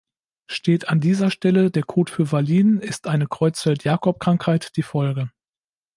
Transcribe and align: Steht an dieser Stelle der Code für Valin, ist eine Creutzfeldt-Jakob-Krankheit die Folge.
Steht 0.47 0.89
an 0.89 0.99
dieser 0.99 1.29
Stelle 1.29 1.69
der 1.69 1.83
Code 1.83 2.11
für 2.11 2.31
Valin, 2.31 2.79
ist 2.79 3.05
eine 3.05 3.27
Creutzfeldt-Jakob-Krankheit 3.27 4.75
die 4.75 4.81
Folge. 4.81 5.29